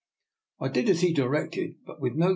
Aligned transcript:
I 0.59 0.67
did 0.69 0.89
as 0.89 1.01
he 1.01 1.13
directed, 1.13 1.75
but 1.85 2.01
with 2.01 2.13
no 2.15 2.19
great 2.21 2.27
DR. 2.29 2.29